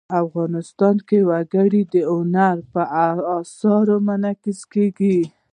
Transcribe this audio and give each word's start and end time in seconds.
افغانستان 0.23 0.95
کې 1.07 1.19
وګړي 1.29 1.81
د 1.93 1.95
هنر 2.13 2.57
په 2.73 2.81
اثار 3.37 3.87
کې 3.95 4.03
منعکس 4.07 4.59
کېږي. 4.73 5.17